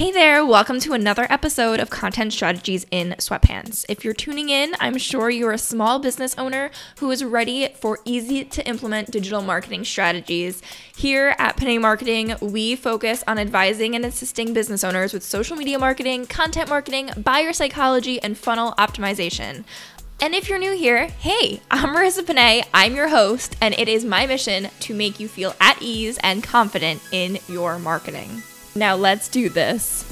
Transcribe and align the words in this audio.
Hey 0.00 0.12
there, 0.12 0.46
welcome 0.46 0.80
to 0.80 0.94
another 0.94 1.26
episode 1.28 1.78
of 1.78 1.90
Content 1.90 2.32
Strategies 2.32 2.86
in 2.90 3.10
Sweatpants. 3.18 3.84
If 3.86 4.02
you're 4.02 4.14
tuning 4.14 4.48
in, 4.48 4.74
I'm 4.80 4.96
sure 4.96 5.28
you're 5.28 5.52
a 5.52 5.58
small 5.58 5.98
business 5.98 6.34
owner 6.38 6.70
who 7.00 7.10
is 7.10 7.22
ready 7.22 7.68
for 7.78 7.98
easy 8.06 8.46
to 8.46 8.66
implement 8.66 9.10
digital 9.10 9.42
marketing 9.42 9.84
strategies. 9.84 10.62
Here 10.96 11.36
at 11.38 11.58
Panay 11.58 11.76
Marketing, 11.76 12.34
we 12.40 12.76
focus 12.76 13.22
on 13.28 13.38
advising 13.38 13.94
and 13.94 14.06
assisting 14.06 14.54
business 14.54 14.84
owners 14.84 15.12
with 15.12 15.22
social 15.22 15.54
media 15.54 15.78
marketing, 15.78 16.24
content 16.24 16.70
marketing, 16.70 17.10
buyer 17.18 17.52
psychology, 17.52 18.22
and 18.22 18.38
funnel 18.38 18.72
optimization. 18.78 19.64
And 20.18 20.34
if 20.34 20.48
you're 20.48 20.58
new 20.58 20.74
here, 20.74 21.08
hey, 21.08 21.60
I'm 21.70 21.94
Marissa 21.94 22.26
Panay, 22.26 22.62
I'm 22.72 22.96
your 22.96 23.08
host, 23.08 23.54
and 23.60 23.74
it 23.74 23.86
is 23.86 24.06
my 24.06 24.24
mission 24.24 24.68
to 24.80 24.94
make 24.94 25.20
you 25.20 25.28
feel 25.28 25.54
at 25.60 25.82
ease 25.82 26.18
and 26.22 26.42
confident 26.42 27.02
in 27.12 27.36
your 27.48 27.78
marketing. 27.78 28.42
Now 28.74 28.94
let's 28.94 29.28
do 29.28 29.48
this. 29.48 30.04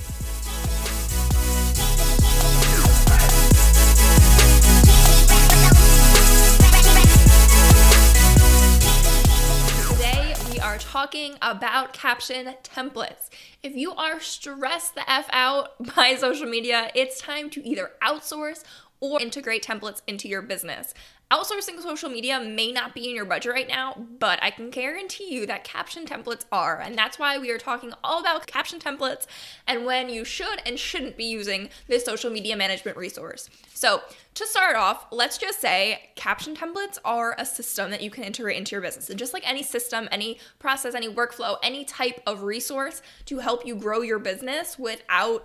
Today 9.88 10.34
we 10.50 10.58
are 10.58 10.76
talking 10.78 11.36
about 11.40 11.92
caption 11.92 12.54
templates. 12.64 13.28
If 13.62 13.76
you 13.76 13.92
are 13.92 14.18
stressed 14.18 14.96
the 14.96 15.08
F 15.08 15.28
out 15.30 15.70
by 15.94 16.16
social 16.16 16.46
media, 16.48 16.90
it's 16.96 17.20
time 17.20 17.50
to 17.50 17.64
either 17.64 17.92
outsource 18.02 18.64
or 18.98 19.20
integrate 19.22 19.62
templates 19.62 20.02
into 20.08 20.26
your 20.26 20.42
business. 20.42 20.94
Outsourcing 21.30 21.78
social 21.82 22.08
media 22.08 22.40
may 22.40 22.72
not 22.72 22.94
be 22.94 23.06
in 23.06 23.14
your 23.14 23.26
budget 23.26 23.52
right 23.52 23.68
now, 23.68 24.06
but 24.18 24.42
I 24.42 24.50
can 24.50 24.70
guarantee 24.70 25.34
you 25.34 25.44
that 25.46 25.62
caption 25.62 26.06
templates 26.06 26.46
are. 26.50 26.80
And 26.80 26.96
that's 26.96 27.18
why 27.18 27.36
we 27.36 27.50
are 27.50 27.58
talking 27.58 27.92
all 28.02 28.18
about 28.20 28.46
caption 28.46 28.78
templates 28.78 29.26
and 29.66 29.84
when 29.84 30.08
you 30.08 30.24
should 30.24 30.62
and 30.64 30.78
shouldn't 30.78 31.18
be 31.18 31.24
using 31.24 31.68
this 31.86 32.06
social 32.06 32.30
media 32.30 32.56
management 32.56 32.96
resource. 32.96 33.50
So, 33.74 34.00
to 34.34 34.46
start 34.46 34.74
off, 34.76 35.06
let's 35.10 35.36
just 35.36 35.60
say 35.60 36.10
caption 36.14 36.56
templates 36.56 36.96
are 37.04 37.34
a 37.38 37.44
system 37.44 37.90
that 37.90 38.00
you 38.00 38.08
can 38.08 38.24
integrate 38.24 38.56
into 38.56 38.70
your 38.70 38.80
business. 38.80 39.10
And 39.10 39.18
just 39.18 39.34
like 39.34 39.46
any 39.46 39.62
system, 39.62 40.08
any 40.10 40.38
process, 40.58 40.94
any 40.94 41.12
workflow, 41.12 41.56
any 41.62 41.84
type 41.84 42.22
of 42.26 42.42
resource 42.42 43.02
to 43.26 43.40
help 43.40 43.66
you 43.66 43.74
grow 43.74 44.00
your 44.00 44.18
business 44.18 44.78
without 44.78 45.44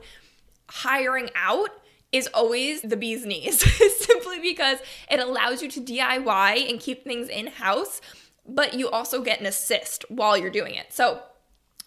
hiring 0.69 1.29
out 1.35 1.71
is 2.13 2.29
always 2.33 2.81
the 2.81 2.95
bee's 2.95 3.25
knees, 3.25 3.59
simply 4.05 4.39
because 4.39 4.77
it 5.11 5.19
allows 5.19 5.61
you 5.61 5.69
to 5.71 5.81
DIY 5.81 6.69
and 6.69 6.79
keep 6.79 7.03
things 7.03 7.27
in 7.27 7.47
house, 7.47 7.99
but 8.47 8.75
you 8.75 8.89
also 8.89 9.21
get 9.21 9.39
an 9.41 9.45
assist 9.47 10.05
while 10.09 10.37
you're 10.37 10.51
doing 10.51 10.75
it. 10.75 10.93
So, 10.93 11.23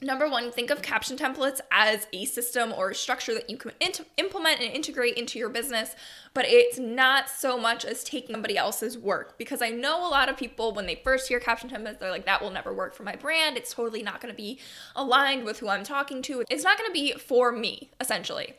Number 0.02 0.28
one, 0.28 0.52
think 0.52 0.68
of 0.68 0.82
caption 0.82 1.16
templates 1.16 1.60
as 1.70 2.06
a 2.12 2.26
system 2.26 2.70
or 2.76 2.90
a 2.90 2.94
structure 2.94 3.32
that 3.32 3.48
you 3.48 3.56
can 3.56 3.72
int- 3.80 4.06
implement 4.18 4.60
and 4.60 4.70
integrate 4.70 5.16
into 5.16 5.38
your 5.38 5.48
business, 5.48 5.96
but 6.34 6.44
it's 6.46 6.78
not 6.78 7.30
so 7.30 7.56
much 7.56 7.82
as 7.86 8.04
taking 8.04 8.34
somebody 8.34 8.58
else's 8.58 8.98
work. 8.98 9.38
Because 9.38 9.62
I 9.62 9.70
know 9.70 10.06
a 10.06 10.10
lot 10.10 10.28
of 10.28 10.36
people, 10.36 10.74
when 10.74 10.84
they 10.84 11.00
first 11.02 11.28
hear 11.28 11.40
caption 11.40 11.70
templates, 11.70 11.98
they're 11.98 12.10
like, 12.10 12.26
that 12.26 12.42
will 12.42 12.50
never 12.50 12.74
work 12.74 12.94
for 12.94 13.04
my 13.04 13.16
brand. 13.16 13.56
It's 13.56 13.72
totally 13.72 14.02
not 14.02 14.20
gonna 14.20 14.34
be 14.34 14.58
aligned 14.94 15.44
with 15.44 15.60
who 15.60 15.68
I'm 15.70 15.82
talking 15.82 16.20
to. 16.22 16.44
It's 16.50 16.64
not 16.64 16.76
gonna 16.76 16.92
be 16.92 17.12
for 17.12 17.50
me, 17.50 17.88
essentially. 17.98 18.54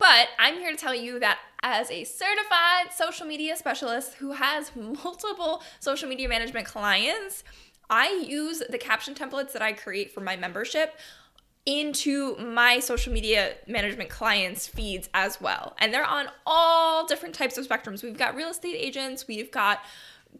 But 0.00 0.28
I'm 0.38 0.54
here 0.54 0.70
to 0.70 0.76
tell 0.78 0.94
you 0.94 1.20
that 1.20 1.38
as 1.62 1.90
a 1.90 2.04
certified 2.04 2.92
social 2.96 3.26
media 3.26 3.54
specialist 3.54 4.14
who 4.14 4.32
has 4.32 4.74
multiple 4.74 5.62
social 5.78 6.08
media 6.08 6.26
management 6.26 6.66
clients, 6.66 7.44
I 7.90 8.24
use 8.26 8.62
the 8.68 8.78
caption 8.78 9.14
templates 9.14 9.52
that 9.52 9.60
I 9.60 9.74
create 9.74 10.10
for 10.10 10.20
my 10.20 10.36
membership 10.36 10.98
into 11.66 12.34
my 12.36 12.80
social 12.80 13.12
media 13.12 13.56
management 13.66 14.08
clients' 14.08 14.66
feeds 14.66 15.10
as 15.12 15.38
well. 15.38 15.76
And 15.78 15.92
they're 15.92 16.02
on 16.02 16.28
all 16.46 17.06
different 17.06 17.34
types 17.34 17.58
of 17.58 17.68
spectrums. 17.68 18.02
We've 18.02 18.16
got 18.16 18.34
real 18.34 18.48
estate 18.48 18.76
agents, 18.76 19.28
we've 19.28 19.50
got 19.50 19.80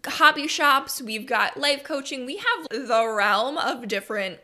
hobby 0.06 0.48
shops, 0.48 1.02
we've 1.02 1.26
got 1.26 1.58
life 1.58 1.84
coaching, 1.84 2.24
we 2.24 2.38
have 2.38 2.68
the 2.70 3.14
realm 3.14 3.58
of 3.58 3.86
different 3.88 4.38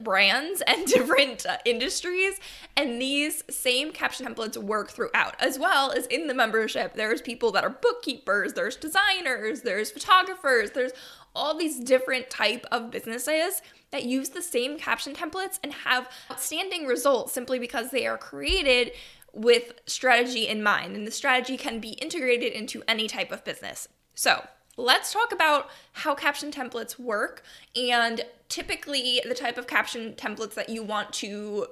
brands 0.00 0.62
and 0.66 0.86
different 0.86 1.46
uh, 1.46 1.56
industries 1.64 2.38
and 2.76 3.00
these 3.00 3.42
same 3.48 3.92
caption 3.92 4.26
templates 4.26 4.56
work 4.56 4.90
throughout 4.90 5.34
as 5.40 5.58
well 5.58 5.90
as 5.90 6.06
in 6.06 6.26
the 6.26 6.34
membership 6.34 6.94
there's 6.94 7.22
people 7.22 7.50
that 7.50 7.64
are 7.64 7.70
bookkeepers 7.70 8.52
there's 8.52 8.76
designers 8.76 9.62
there's 9.62 9.90
photographers 9.90 10.70
there's 10.72 10.92
all 11.34 11.56
these 11.56 11.78
different 11.78 12.30
type 12.30 12.64
of 12.72 12.90
businesses 12.90 13.60
that 13.90 14.04
use 14.04 14.30
the 14.30 14.42
same 14.42 14.78
caption 14.78 15.14
templates 15.14 15.58
and 15.62 15.72
have 15.72 16.10
outstanding 16.30 16.86
results 16.86 17.32
simply 17.32 17.58
because 17.58 17.90
they 17.90 18.06
are 18.06 18.18
created 18.18 18.90
with 19.32 19.74
strategy 19.86 20.48
in 20.48 20.62
mind 20.62 20.96
and 20.96 21.06
the 21.06 21.10
strategy 21.10 21.56
can 21.56 21.78
be 21.78 21.90
integrated 21.90 22.52
into 22.52 22.82
any 22.88 23.06
type 23.06 23.30
of 23.30 23.44
business. 23.44 23.86
So 24.14 24.46
let's 24.76 25.12
talk 25.12 25.32
about 25.32 25.70
how 25.92 26.14
caption 26.14 26.50
templates 26.50 26.98
work 26.98 27.42
and 27.74 28.22
typically 28.48 29.22
the 29.26 29.34
type 29.34 29.58
of 29.58 29.66
caption 29.66 30.12
templates 30.14 30.54
that 30.54 30.68
you 30.68 30.82
want 30.82 31.12
to 31.14 31.66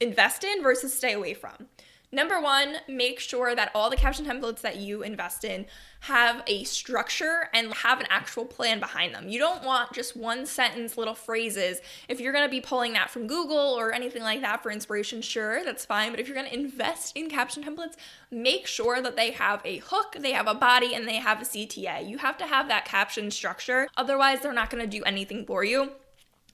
invest 0.00 0.44
in 0.44 0.62
versus 0.62 0.92
stay 0.92 1.12
away 1.12 1.34
from. 1.34 1.68
Number 2.12 2.40
one, 2.40 2.78
make 2.88 3.20
sure 3.20 3.54
that 3.54 3.70
all 3.72 3.88
the 3.88 3.96
caption 3.96 4.26
templates 4.26 4.62
that 4.62 4.76
you 4.76 5.02
invest 5.02 5.44
in 5.44 5.66
have 6.00 6.42
a 6.48 6.64
structure 6.64 7.48
and 7.54 7.72
have 7.72 8.00
an 8.00 8.06
actual 8.10 8.44
plan 8.44 8.80
behind 8.80 9.14
them. 9.14 9.28
You 9.28 9.38
don't 9.38 9.62
want 9.62 9.92
just 9.92 10.16
one 10.16 10.44
sentence 10.44 10.98
little 10.98 11.14
phrases. 11.14 11.80
If 12.08 12.18
you're 12.18 12.32
going 12.32 12.44
to 12.46 12.50
be 12.50 12.60
pulling 12.60 12.94
that 12.94 13.10
from 13.10 13.28
Google 13.28 13.56
or 13.56 13.92
anything 13.92 14.22
like 14.22 14.40
that 14.40 14.60
for 14.60 14.72
inspiration, 14.72 15.22
sure, 15.22 15.64
that's 15.64 15.84
fine. 15.84 16.10
But 16.10 16.18
if 16.18 16.26
you're 16.26 16.36
going 16.36 16.48
to 16.48 16.58
invest 16.58 17.16
in 17.16 17.30
caption 17.30 17.62
templates, 17.62 17.94
make 18.28 18.66
sure 18.66 19.00
that 19.00 19.14
they 19.14 19.30
have 19.30 19.60
a 19.64 19.78
hook, 19.78 20.16
they 20.18 20.32
have 20.32 20.48
a 20.48 20.54
body, 20.54 20.94
and 20.94 21.06
they 21.06 21.16
have 21.16 21.40
a 21.40 21.44
CTA. 21.44 22.08
You 22.08 22.18
have 22.18 22.36
to 22.38 22.46
have 22.46 22.66
that 22.66 22.86
caption 22.86 23.30
structure. 23.30 23.86
Otherwise, 23.96 24.40
they're 24.40 24.52
not 24.52 24.70
going 24.70 24.82
to 24.82 24.90
do 24.90 25.04
anything 25.04 25.46
for 25.46 25.62
you 25.62 25.92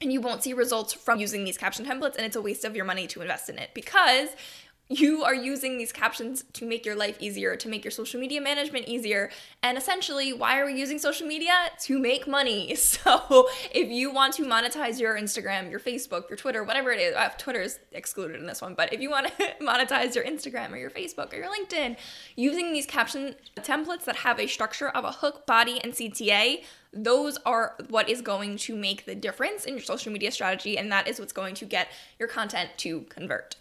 and 0.00 0.12
you 0.12 0.20
won't 0.20 0.42
see 0.42 0.52
results 0.52 0.92
from 0.92 1.18
using 1.18 1.44
these 1.44 1.56
caption 1.56 1.84
templates 1.84 2.16
and 2.16 2.26
it's 2.26 2.36
a 2.36 2.42
waste 2.42 2.64
of 2.64 2.76
your 2.76 2.84
money 2.84 3.06
to 3.06 3.22
invest 3.22 3.48
in 3.48 3.58
it 3.58 3.70
because 3.74 4.28
you 4.88 5.24
are 5.24 5.34
using 5.34 5.78
these 5.78 5.92
captions 5.92 6.44
to 6.52 6.64
make 6.64 6.86
your 6.86 6.94
life 6.94 7.16
easier, 7.18 7.56
to 7.56 7.68
make 7.68 7.84
your 7.84 7.90
social 7.90 8.20
media 8.20 8.40
management 8.40 8.86
easier. 8.86 9.30
And 9.62 9.76
essentially, 9.76 10.32
why 10.32 10.60
are 10.60 10.66
we 10.66 10.78
using 10.78 10.98
social 10.98 11.26
media? 11.26 11.52
To 11.82 11.98
make 11.98 12.26
money. 12.26 12.76
So, 12.96 13.48
if 13.72 13.88
you 13.88 14.12
want 14.12 14.34
to 14.34 14.44
monetize 14.44 15.00
your 15.00 15.18
Instagram, 15.18 15.70
your 15.70 15.80
Facebook, 15.80 16.30
your 16.30 16.36
Twitter, 16.36 16.62
whatever 16.62 16.92
it 16.92 17.00
is, 17.00 17.14
uh, 17.14 17.30
Twitter 17.36 17.60
is 17.60 17.78
excluded 17.92 18.40
in 18.40 18.46
this 18.46 18.62
one, 18.62 18.74
but 18.74 18.92
if 18.92 19.00
you 19.00 19.10
want 19.10 19.26
to 19.26 19.54
monetize 19.60 20.14
your 20.14 20.24
Instagram 20.24 20.72
or 20.72 20.76
your 20.76 20.90
Facebook 20.90 21.32
or 21.32 21.36
your 21.36 21.48
LinkedIn, 21.48 21.96
using 22.36 22.72
these 22.72 22.86
caption 22.86 23.34
templates 23.58 24.04
that 24.04 24.16
have 24.16 24.38
a 24.38 24.46
structure 24.46 24.88
of 24.88 25.04
a 25.04 25.12
hook, 25.12 25.46
body, 25.46 25.80
and 25.82 25.92
CTA, 25.92 26.62
those 26.92 27.38
are 27.44 27.76
what 27.88 28.08
is 28.08 28.22
going 28.22 28.56
to 28.56 28.74
make 28.74 29.04
the 29.04 29.14
difference 29.14 29.64
in 29.64 29.74
your 29.74 29.82
social 29.82 30.12
media 30.12 30.30
strategy, 30.30 30.78
and 30.78 30.90
that 30.90 31.08
is 31.08 31.18
what's 31.18 31.32
going 31.32 31.54
to 31.56 31.64
get 31.64 31.88
your 32.18 32.28
content 32.28 32.70
to 32.78 33.02
convert. 33.02 33.56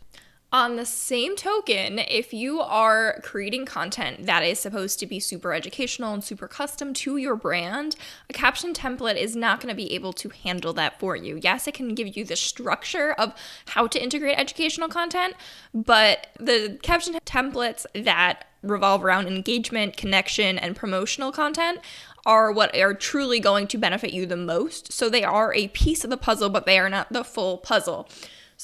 On 0.56 0.78
the 0.78 0.86
same 0.86 1.36
token, 1.36 2.00
if 2.00 2.34
you 2.34 2.62
are 2.62 3.20
creating 3.24 3.66
content 3.66 4.26
that 4.26 4.42
is 4.42 4.58
supposed 4.58 5.00
to 5.00 5.06
be 5.06 5.20
super 5.20 5.54
educational 5.54 6.14
and 6.14 6.24
super 6.24 6.48
custom 6.48 6.94
to 6.94 7.18
your 7.18 7.36
brand, 7.36 7.98
a 8.30 8.34
caption 8.34 8.74
template 8.74 9.18
is 9.18 9.36
not 9.36 9.60
going 9.60 9.68
to 9.68 9.76
be 9.76 9.92
able 9.92 10.14
to 10.14 10.30
handle 10.30 10.72
that 10.72 10.98
for 10.98 11.14
you. 11.14 11.38
Yes, 11.44 11.68
it 11.68 11.74
can 11.74 11.94
give 11.94 12.16
you 12.16 12.24
the 12.24 12.38
structure 12.38 13.12
of 13.20 13.34
how 13.68 13.88
to 13.88 14.02
integrate 14.02 14.40
educational 14.40 14.88
content, 14.88 15.34
but 15.74 16.28
the 16.40 16.80
caption 16.82 17.16
templates 17.26 17.86
that 17.94 18.46
revolve 18.62 19.04
around 19.04 19.28
engagement, 19.28 19.98
connection, 19.98 20.58
and 20.58 20.74
promotional 20.74 21.34
content 21.34 21.82
are 22.26 22.50
what 22.50 22.74
are 22.78 22.94
truly 22.94 23.42
going 23.42 23.68
to 23.68 23.78
benefit 23.78 24.14
you 24.14 24.26
the 24.26 24.38
most. 24.38 24.94
So 24.94 25.10
they 25.10 25.26
are 25.26 25.54
a 25.54 25.68
piece 25.68 26.06
of 26.06 26.10
the 26.10 26.16
puzzle, 26.16 26.48
but 26.48 26.66
they 26.66 26.80
are 26.80 26.90
not 26.90 27.12
the 27.12 27.26
full 27.26 27.58
puzzle. 27.58 28.08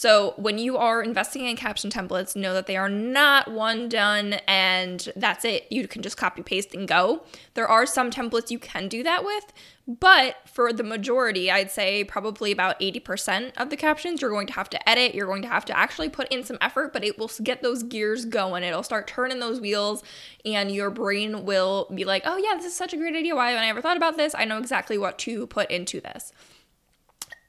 So 0.02 0.34
when 0.38 0.58
you 0.58 0.78
are 0.78 1.04
investing 1.04 1.46
in 1.46 1.56
caption 1.56 1.92
templates, 1.92 2.36
know 2.36 2.56
that 2.56 2.66
they 2.66 2.76
are 2.76 2.90
not 2.90 3.52
one 3.52 3.88
done 3.88 4.34
and 4.48 5.08
that's 5.16 5.46
it. 5.46 5.68
You 5.70 5.88
can 5.88 6.02
just 6.02 6.18
copy 6.18 6.42
paste 6.42 6.74
and 6.74 6.88
go. 6.88 7.22
There 7.54 7.68
are 7.68 7.86
some 7.86 8.10
templates 8.10 8.50
you 8.50 8.58
can 8.58 8.88
do 8.88 9.04
that 9.04 9.24
with, 9.24 9.54
but 9.88 10.38
for 10.52 10.74
the 10.74 10.82
majority, 10.82 11.52
I'd 11.52 11.70
say 11.70 12.04
probably 12.04 12.52
about 12.52 12.80
80% 12.80 13.52
of 13.58 13.70
the 13.70 13.78
captions, 13.78 14.22
you're 14.22 14.32
going 14.32 14.48
to 14.48 14.54
have 14.54 14.72
to 14.72 14.90
edit. 14.90 15.14
You're 15.14 15.28
going 15.28 15.44
to 15.44 15.48
have 15.48 15.66
to 15.66 15.78
actually 15.78 16.10
put 16.10 16.28
in 16.30 16.44
some 16.44 16.58
effort, 16.62 16.94
but 16.94 17.04
it 17.04 17.20
will 17.20 17.30
get 17.44 17.62
those 17.62 17.84
gears 17.84 18.26
going. 18.26 18.64
It'll 18.64 18.82
start 18.82 19.06
turning 19.06 19.40
those 19.40 19.62
wheels, 19.62 20.02
and 20.44 20.72
your 20.72 20.90
brain 20.90 21.46
will 21.46 21.88
be 21.94 22.06
like, 22.06 22.24
oh, 22.26 22.38
yeah, 22.38 22.56
this 22.56 22.66
is 22.66 22.76
such 22.76 22.94
a 22.94 22.98
great 22.98 23.16
idea. 23.16 23.36
Why 23.36 23.52
haven't 23.52 23.66
I 23.66 23.70
ever 23.70 23.82
thought 23.82 23.98
about 23.98 24.18
this? 24.18 24.34
I 24.36 24.46
know 24.46 24.58
exactly 24.58 24.98
what 24.98 25.20
to 25.20 25.46
put 25.46 25.70
into 25.70 26.02
this. 26.02 26.34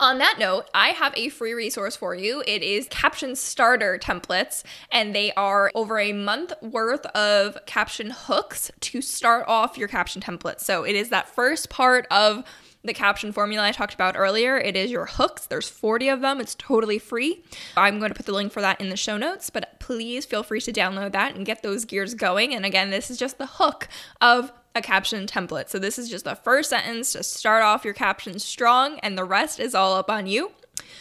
On 0.02 0.19
that 0.19 0.34
note, 0.37 0.69
I 0.75 0.88
have 0.88 1.14
a 1.16 1.28
free 1.28 1.52
resource 1.52 1.94
for 1.94 2.12
you. 2.12 2.43
It 2.44 2.64
is 2.64 2.88
caption 2.90 3.37
starter 3.37 4.00
templates, 4.02 4.64
and 4.90 5.14
they 5.14 5.31
are 5.34 5.70
over 5.76 6.00
a 6.00 6.12
month 6.12 6.52
worth 6.60 7.06
of 7.06 7.56
caption 7.66 8.10
hooks 8.10 8.72
to 8.81 9.00
start 9.00 9.44
off 9.46 9.78
your 9.78 9.87
caption 9.87 10.20
template. 10.20 10.58
So 10.58 10.82
it 10.82 10.96
is 10.96 11.10
that 11.10 11.28
first 11.28 11.70
part 11.70 12.08
of 12.10 12.43
the 12.82 12.93
caption 12.93 13.31
formula 13.31 13.69
I 13.69 13.70
talked 13.70 13.94
about 13.94 14.16
earlier. 14.16 14.58
It 14.58 14.75
is 14.75 14.90
your 14.90 15.06
hooks. 15.06 15.46
There's 15.46 15.70
40 15.70 16.08
of 16.08 16.20
them. 16.20 16.40
It's 16.40 16.56
totally 16.56 16.98
free. 16.98 17.44
I'm 17.76 18.00
going 18.00 18.10
to 18.10 18.16
put 18.16 18.26
the 18.26 18.32
link 18.32 18.50
for 18.50 18.60
that 18.60 18.81
in 18.81 18.88
the 18.88 18.96
show 18.96 19.16
notes, 19.16 19.50
but 19.50 19.78
please 19.78 20.26
feel 20.26 20.43
free 20.43 20.60
to 20.62 20.72
download 20.72 21.12
that 21.12 21.37
and 21.37 21.46
get 21.46 21.62
those 21.62 21.84
gears 21.84 22.14
going. 22.14 22.56
And 22.56 22.66
again, 22.66 22.90
this 22.90 23.08
is 23.08 23.19
just 23.19 23.38
the 23.38 23.46
hook 23.46 23.87
of 24.20 24.50
a 24.74 24.82
caption 24.82 25.26
template. 25.26 25.69
So 25.69 25.78
this 25.78 25.98
is 25.98 26.08
just 26.08 26.24
the 26.24 26.34
first 26.34 26.70
sentence 26.70 27.12
to 27.12 27.22
start 27.22 27.62
off 27.62 27.84
your 27.84 27.94
caption 27.94 28.38
strong, 28.38 28.98
and 29.00 29.16
the 29.16 29.24
rest 29.24 29.60
is 29.60 29.74
all 29.74 29.94
up 29.94 30.10
on 30.10 30.26
you. 30.26 30.52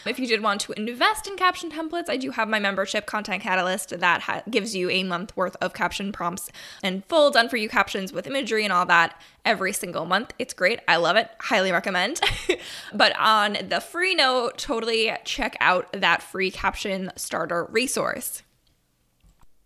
If 0.06 0.20
you 0.20 0.28
did 0.28 0.42
want 0.42 0.62
to 0.62 0.74
invest 0.74 1.28
in 1.28 1.38
caption 1.38 1.70
templates, 1.70 2.10
I 2.10 2.18
do 2.18 2.32
have 2.32 2.50
my 2.50 2.60
membership, 2.60 3.06
Content 3.06 3.44
Catalyst, 3.44 4.00
that 4.00 4.22
ha- 4.22 4.42
gives 4.50 4.76
you 4.76 4.90
a 4.90 5.04
month 5.04 5.36
worth 5.38 5.56
of 5.62 5.74
caption 5.74 6.12
prompts 6.12 6.50
and 6.84 7.06
full 7.06 7.32
done 7.32 7.50
for 7.50 7.58
you 7.58 7.70
captions 7.70 8.12
with 8.12 8.28
imagery 8.28 8.64
and 8.64 8.74
all 8.74 8.86
that 8.88 9.20
every 9.46 9.74
single 9.74 10.06
month. 10.06 10.34
It's 10.40 10.54
great. 10.54 10.80
I 10.88 10.98
love 10.98 11.16
it. 11.16 11.30
Highly 11.40 11.72
recommend. 11.72 12.20
but 12.94 13.18
on 13.18 13.58
the 13.70 13.80
free 13.80 14.16
note, 14.16 14.58
totally 14.58 15.12
check 15.24 15.56
out 15.60 15.92
that 15.94 16.22
free 16.22 16.52
caption 16.52 17.12
starter 17.16 17.66
resource. 17.66 18.44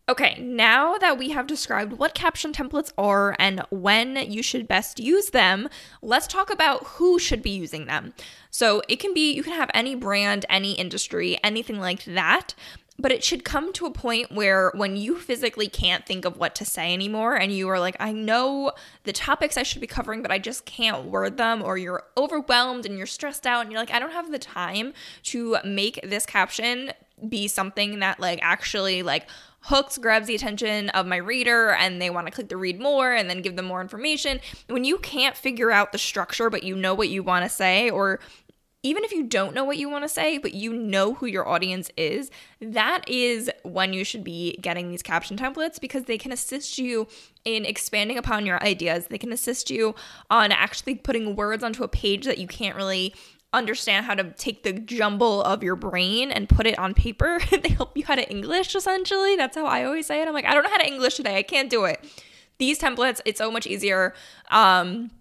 Okay, 0.08 0.38
now 0.40 0.98
that 0.98 1.18
we 1.18 1.32
have 1.32 1.48
described 1.48 1.94
what 1.94 2.14
caption 2.14 2.54
templates 2.54 2.92
are 2.96 3.36
and 3.40 3.64
when 3.72 4.16
you 4.32 4.44
should 4.44 4.68
best 4.68 5.00
use 5.00 5.32
them, 5.32 5.68
let's 6.04 6.28
talk 6.28 6.54
about 6.54 6.84
who 6.86 7.18
should 7.18 7.42
be 7.42 7.50
using 7.50 7.88
them. 7.88 8.14
So 8.52 8.84
it 8.88 9.00
can 9.00 9.16
be, 9.16 9.34
you 9.34 9.42
can 9.42 9.54
have 9.54 9.72
any 9.74 9.96
brand, 9.96 10.46
any 10.48 10.74
industry, 10.74 11.40
anything 11.44 11.80
like 11.80 12.06
that. 12.06 12.54
But 12.98 13.12
it 13.12 13.26
should 13.26 13.44
come 13.44 13.74
to 13.74 13.88
a 13.88 13.92
point 13.92 14.32
where 14.32 14.72
when 14.76 14.96
you 14.96 15.18
physically 15.18 15.68
can't 15.68 16.06
think 16.06 16.24
of 16.24 16.38
what 16.38 16.56
to 16.56 16.66
say 16.66 16.94
anymore 16.94 17.36
and 17.36 17.52
you 17.52 17.68
are 17.68 17.80
like, 17.80 17.98
I 18.00 18.14
know 18.14 18.72
the 19.04 19.12
topics 19.12 19.58
I 19.58 19.64
should 19.64 19.82
be 19.82 19.88
covering, 19.88 20.22
but 20.22 20.32
I 20.32 20.38
just 20.40 20.66
can't 20.66 21.06
word 21.06 21.36
them, 21.36 21.62
or 21.62 21.78
you're 21.78 22.04
overwhelmed 22.16 22.86
and 22.86 22.98
you're 22.98 23.06
stressed 23.06 23.46
out 23.46 23.62
and 23.62 23.72
you're 23.72 23.82
like, 23.82 23.92
I 23.92 24.00
don't 24.00 24.14
have 24.14 24.32
the 24.32 24.40
time 24.40 24.94
to 25.24 25.58
make 25.66 26.00
this 26.04 26.26
caption 26.26 26.94
be 27.30 27.48
something 27.48 28.00
that 28.00 28.20
like 28.20 28.40
actually 28.42 29.04
like 29.04 29.28
hooks 29.62 29.98
grabs 29.98 30.28
the 30.28 30.36
attention 30.36 30.90
of 30.90 31.08
my 31.08 31.16
reader 31.16 31.72
and 31.72 32.02
they 32.02 32.10
want 32.10 32.28
to 32.28 32.32
click 32.32 32.50
the 32.50 32.58
read 32.58 32.80
more 32.80 33.14
and 33.14 33.30
then 33.30 33.42
give 33.42 33.56
them 33.56 33.66
more 33.66 33.82
information 33.82 34.40
when 34.68 34.84
you 34.84 34.98
can't 34.98 35.36
figure 35.36 35.72
out 35.72 35.92
the 35.92 35.98
structure 35.98 36.50
but 36.50 36.64
you 36.64 36.76
know 36.76 36.94
what 36.94 37.10
you 37.10 37.24
want 37.24 37.44
to 37.44 37.50
say 37.50 37.90
or 37.90 38.20
even 38.86 39.04
if 39.04 39.12
you 39.12 39.24
don't 39.24 39.56
know 39.56 39.64
what 39.64 39.78
you 39.78 39.90
want 39.90 40.04
to 40.04 40.10
say, 40.10 40.38
but 40.38 40.54
you 40.54 40.72
know 40.72 41.16
who 41.16 41.26
your 41.26 41.48
audience 41.48 41.90
is, 41.98 42.30
that 42.62 43.04
is 43.10 43.50
when 43.64 43.94
you 43.94 44.04
should 44.04 44.24
be 44.24 44.58
getting 44.62 44.92
these 44.92 45.02
caption 45.02 45.36
templates 45.36 45.82
because 45.82 46.04
they 46.04 46.20
can 46.20 46.32
assist 46.32 46.78
you 46.78 47.08
in 47.46 47.66
expanding 47.66 48.16
upon 48.16 48.46
your 48.46 48.62
ideas. 48.62 49.08
They 49.08 49.18
can 49.18 49.32
assist 49.32 49.72
you 49.72 49.96
on 50.30 50.52
actually 50.52 50.94
putting 50.96 51.36
words 51.36 51.64
onto 51.64 51.84
a 51.84 51.88
page 51.88 52.26
that 52.26 52.38
you 52.38 52.46
can't 52.46 52.76
really 52.76 53.16
understand 53.56 54.06
how 54.06 54.16
to 54.16 54.32
take 54.32 54.64
the 54.64 54.74
jumble 54.74 55.42
of 55.44 55.64
your 55.64 55.76
brain 55.76 56.32
and 56.32 56.48
put 56.48 56.68
it 56.68 56.78
on 56.78 56.94
paper. 56.94 57.40
they 57.52 57.70
help 57.70 57.98
you 57.98 58.06
how 58.06 58.16
to 58.16 58.30
English 58.30 58.76
essentially. 58.76 59.36
That's 59.36 59.56
how 59.56 59.66
I 59.66 59.84
always 59.84 60.06
say 60.06 60.22
it. 60.22 60.28
I'm 60.28 60.34
like, 60.34 60.46
I 60.46 60.54
don't 60.54 60.64
know 60.64 60.70
how 60.70 60.78
to 60.78 60.88
English 60.88 61.16
today. 61.16 61.38
I 61.38 61.44
can't 61.44 61.70
do 61.70 61.86
it. 61.86 62.04
These 62.58 62.80
templates, 62.80 63.22
it's 63.26 63.38
so 63.38 63.52
much 63.52 63.68
easier. 63.68 64.14
Um, 64.50 65.12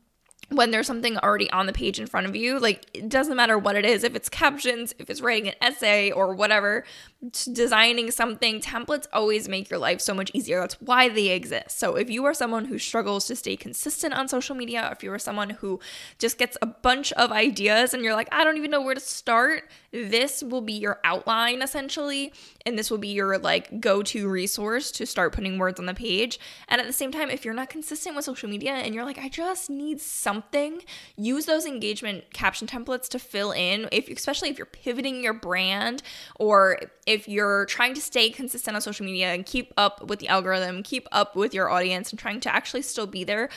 when 0.50 0.70
there's 0.70 0.86
something 0.86 1.16
already 1.19 1.50
on 1.50 1.66
the 1.66 1.72
page 1.72 1.98
in 1.98 2.06
front 2.06 2.26
of 2.26 2.36
you, 2.36 2.58
like 2.58 2.86
it 2.94 3.08
doesn't 3.08 3.36
matter 3.36 3.58
what 3.58 3.76
it 3.76 3.84
is, 3.84 4.04
if 4.04 4.14
it's 4.14 4.28
captions, 4.28 4.94
if 4.98 5.10
it's 5.10 5.20
writing 5.20 5.48
an 5.48 5.54
essay 5.60 6.10
or 6.10 6.34
whatever, 6.34 6.84
designing 7.31 8.11
something, 8.11 8.61
templates 8.61 9.06
always 9.12 9.49
make 9.49 9.71
your 9.71 9.79
life 9.79 10.00
so 10.00 10.15
much 10.15 10.31
easier. 10.35 10.61
That's 10.61 10.81
why 10.81 11.09
they 11.09 11.29
exist. 11.29 11.79
So 11.79 11.97
if 11.97 12.11
you 12.11 12.25
are 12.25 12.35
someone 12.35 12.67
who 12.67 12.79
struggles 12.79 13.26
to 13.26 13.37
stay 13.37 13.56
consistent 13.56 14.15
on 14.15 14.29
social 14.29 14.55
media, 14.55 14.88
if 14.93 15.03
you 15.03 15.12
are 15.12 15.19
someone 15.19 15.50
who 15.50 15.81
just 16.19 16.38
gets 16.38 16.56
a 16.61 16.67
bunch 16.67 17.12
of 17.12 17.32
ideas 17.32 17.94
and 17.94 18.03
you're 18.03 18.15
like, 18.15 18.29
I 18.32 18.44
don't 18.44 18.56
even 18.56 18.71
know 18.71 18.82
where 18.82 18.94
to 18.94 19.00
start, 19.00 19.69
this 19.93 20.43
will 20.43 20.61
be 20.61 20.73
your 20.73 21.00
outline 21.05 21.62
essentially. 21.62 22.32
And 22.67 22.79
this 22.79 22.91
will 22.91 22.99
be 22.99 23.09
your 23.09 23.38
like 23.38 23.81
go 23.81 24.03
to 24.03 24.29
resource 24.29 24.91
to 24.93 25.06
start 25.06 25.35
putting 25.35 25.59
words 25.59 25.79
on 25.79 25.87
the 25.87 25.94
page. 25.94 26.41
And 26.69 26.81
at 26.81 26.87
the 26.87 26.93
same 26.93 27.12
time, 27.12 27.31
if 27.31 27.44
you're 27.44 27.55
not 27.55 27.69
consistent 27.69 28.17
with 28.17 28.25
social 28.25 28.49
media 28.49 28.73
and 28.73 28.94
you're 28.94 29.05
like, 29.05 29.19
I 29.19 29.29
just 29.29 29.69
need 29.69 30.00
something, 30.00 30.81
use 31.17 31.47
those 31.47 31.67
engagement 31.67 32.32
caption 32.32 32.67
templates 32.67 33.09
to 33.11 33.19
fill 33.19 33.53
in. 33.53 33.88
If 33.93 34.09
especially 34.09 34.49
if 34.49 34.59
you're 34.59 34.67
pivoting 34.67 35.23
your 35.23 35.35
brand 35.35 36.03
or 36.37 36.79
if 37.14 37.28
you're 37.28 37.64
trying 37.66 37.94
to 37.94 38.00
stay 38.00 38.28
consistent 38.28 38.75
on 38.75 38.81
social 38.81 39.06
media 39.06 39.32
and 39.32 39.46
keep 39.46 39.72
up 39.76 40.05
with 40.08 40.19
the 40.19 40.28
algorithm, 40.28 40.82
keep 40.82 41.06
up 41.12 41.37
with 41.37 41.55
your 41.55 41.70
audience, 41.70 42.11
and 42.11 42.19
trying 42.19 42.40
to 42.40 42.55
actually 42.55 42.82
still 42.82 43.06
be 43.06 43.22
there, 43.22 43.49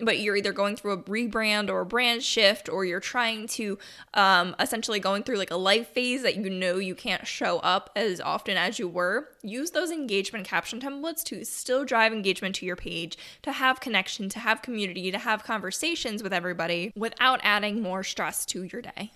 but 0.00 0.18
you're 0.20 0.36
either 0.36 0.52
going 0.52 0.76
through 0.76 0.92
a 0.92 0.98
rebrand 0.98 1.70
or 1.70 1.80
a 1.80 1.86
brand 1.86 2.22
shift, 2.22 2.68
or 2.68 2.84
you're 2.84 3.00
trying 3.00 3.46
to 3.48 3.78
um, 4.14 4.54
essentially 4.60 5.00
going 5.00 5.22
through 5.22 5.38
like 5.38 5.50
a 5.50 5.56
life 5.56 5.88
phase 5.88 6.22
that 6.22 6.36
you 6.36 6.50
know 6.50 6.76
you 6.76 6.94
can't 6.94 7.26
show 7.26 7.58
up 7.60 7.90
as 7.96 8.20
often 8.20 8.58
as 8.58 8.78
you 8.78 8.86
were, 8.86 9.28
use 9.42 9.70
those 9.70 9.90
engagement 9.90 10.46
caption 10.46 10.78
templates 10.78 11.24
to 11.24 11.44
still 11.44 11.84
drive 11.84 12.12
engagement 12.12 12.54
to 12.54 12.66
your 12.66 12.76
page, 12.76 13.16
to 13.42 13.52
have 13.52 13.80
connection, 13.80 14.28
to 14.28 14.38
have 14.38 14.60
community, 14.60 15.10
to 15.10 15.18
have 15.18 15.42
conversations 15.42 16.22
with 16.22 16.34
everybody 16.34 16.92
without 16.94 17.40
adding 17.42 17.80
more 17.80 18.04
stress 18.04 18.44
to 18.44 18.62
your 18.64 18.82
day. 18.82 19.10